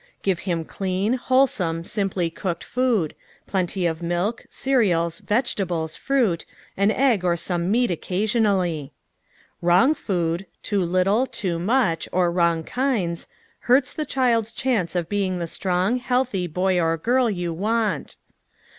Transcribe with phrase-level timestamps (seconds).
[0.23, 6.43] Give him clean, wholesome, simply cooked food ŌĆö plenty of milk, cereals, vegetables, fruit,
[6.75, 8.89] an egg or some meat occa sionally.
[9.61, 13.27] Wrong food ŌĆö too little, too much, or wrong kinds ŌĆö
[13.59, 18.15] hurts the child's chance of being the strong, healthy boy or girl you want.